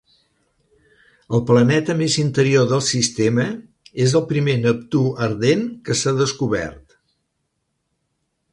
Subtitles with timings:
[1.37, 3.45] El planeta més interior del sistema
[4.07, 7.01] és el primer Neptú ardent que s'ha descobert.